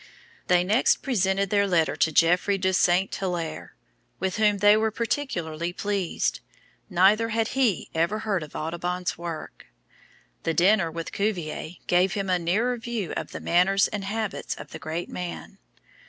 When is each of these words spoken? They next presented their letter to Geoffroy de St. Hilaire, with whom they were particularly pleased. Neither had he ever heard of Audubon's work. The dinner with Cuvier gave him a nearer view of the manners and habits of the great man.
They 0.47 0.63
next 0.63 1.03
presented 1.03 1.51
their 1.51 1.67
letter 1.67 1.95
to 1.95 2.11
Geoffroy 2.11 2.57
de 2.57 2.73
St. 2.73 3.13
Hilaire, 3.13 3.75
with 4.19 4.37
whom 4.37 4.57
they 4.57 4.75
were 4.75 4.89
particularly 4.89 5.71
pleased. 5.73 6.39
Neither 6.89 7.29
had 7.29 7.49
he 7.49 7.87
ever 7.93 8.17
heard 8.17 8.41
of 8.41 8.55
Audubon's 8.55 9.19
work. 9.19 9.67
The 10.41 10.55
dinner 10.55 10.89
with 10.89 11.11
Cuvier 11.11 11.73
gave 11.85 12.13
him 12.13 12.31
a 12.31 12.39
nearer 12.39 12.77
view 12.77 13.13
of 13.15 13.31
the 13.31 13.39
manners 13.39 13.87
and 13.89 14.03
habits 14.03 14.55
of 14.55 14.71
the 14.71 14.79
great 14.79 15.07
man. 15.07 15.59